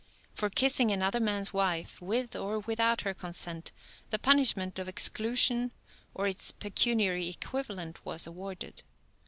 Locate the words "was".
8.03-8.25